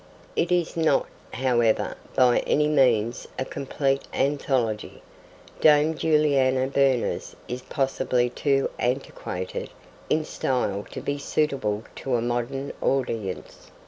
[0.35, 5.03] It is not, however, by any means a complete anthology.
[5.59, 9.69] Dame Juliana Berners is possibly too antiquated
[10.09, 13.69] in style to be suitable to a modern audience.